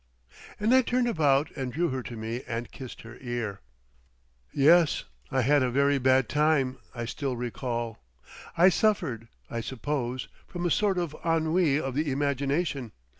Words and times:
And 0.59 0.73
I 0.73 0.81
turned 0.81 1.07
about 1.07 1.51
and 1.51 1.71
drew 1.71 1.89
her 1.89 2.01
to 2.01 2.17
me, 2.17 2.41
and 2.47 2.71
kissed 2.71 3.03
her 3.03 3.19
ear.... 3.21 3.59
Yes, 4.51 5.03
I 5.29 5.41
had 5.43 5.61
a 5.61 5.69
very 5.69 5.99
bad 5.99 6.27
time—I 6.27 7.05
still 7.05 7.35
recall. 7.37 7.99
I 8.57 8.69
suffered, 8.69 9.27
I 9.51 9.61
suppose, 9.61 10.27
from 10.47 10.65
a 10.65 10.71
sort 10.71 10.97
of 10.97 11.15
ennui 11.23 11.79
of 11.79 11.93
the 11.93 12.11
imagination. 12.11 12.93